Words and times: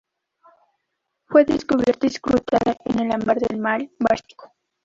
Fue 1.27 1.45
descubierta 1.45 2.07
incrustada 2.07 2.75
en 2.85 3.13
ambar 3.13 3.37
del 3.37 3.59
mar 3.59 3.87
Báltico. 3.99 4.51